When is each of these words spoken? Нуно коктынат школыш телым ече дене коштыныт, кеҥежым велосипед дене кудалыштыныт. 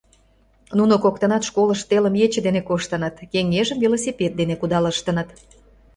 Нуно 0.77 0.95
коктынат 1.03 1.43
школыш 1.49 1.81
телым 1.89 2.15
ече 2.25 2.39
дене 2.47 2.61
коштыныт, 2.69 3.15
кеҥежым 3.31 3.77
велосипед 3.83 4.31
дене 4.39 4.55
кудалыштыныт. 4.57 5.29